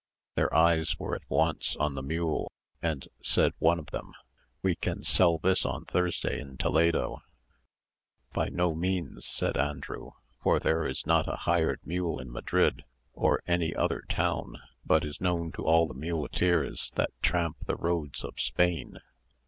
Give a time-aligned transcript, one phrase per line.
[0.33, 2.51] Their eyes were at once on the mule,
[2.81, 4.11] and said one of them,
[4.63, 7.21] "We can sell this on Thursday in Toledo."
[8.33, 12.83] "By no means," said Andrew; "for there is not a hired mule in Madrid,
[13.13, 18.23] or any other town, but is known to all the muleteers that tramp the roads
[18.23, 19.01] of Spain."